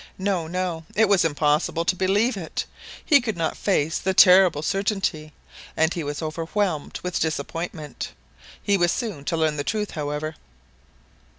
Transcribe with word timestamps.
No, 0.17 0.47
no, 0.47 0.83
it 0.95 1.07
was 1.07 1.23
impossible 1.23 1.85
to 1.85 1.95
believe 1.95 2.35
it; 2.35 2.65
he 3.05 3.21
could 3.21 3.37
not 3.37 3.55
face 3.55 3.99
the 3.99 4.15
terrible 4.15 4.63
certainty, 4.63 5.31
and 5.77 5.93
he 5.93 6.03
was 6.03 6.23
overwhelmed 6.23 6.99
with 7.03 7.19
disappointment. 7.19 8.11
He 8.63 8.77
was 8.77 8.91
soon 8.91 9.25
to 9.25 9.37
learn 9.37 9.57
the 9.57 9.63
truth, 9.63 9.91
however. 9.91 10.33